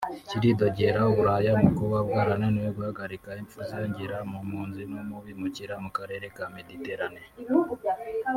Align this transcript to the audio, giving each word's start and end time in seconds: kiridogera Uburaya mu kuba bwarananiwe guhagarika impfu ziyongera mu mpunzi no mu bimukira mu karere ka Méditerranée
kiridogera 0.29 0.99
Uburaya 1.11 1.51
mu 1.61 1.69
kuba 1.77 1.97
bwarananiwe 2.07 2.69
guhagarika 2.77 3.29
impfu 3.41 3.59
ziyongera 3.67 4.17
mu 4.31 4.37
mpunzi 4.47 4.81
no 4.91 5.01
mu 5.09 5.17
bimukira 5.25 5.73
mu 5.83 5.89
karere 5.97 6.25
ka 6.35 6.45
Méditerranée 6.55 7.27